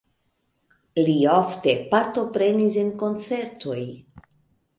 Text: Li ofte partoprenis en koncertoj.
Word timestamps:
Li 1.09 1.15
ofte 1.33 1.75
partoprenis 1.93 2.79
en 2.85 2.91
koncertoj. 3.05 3.79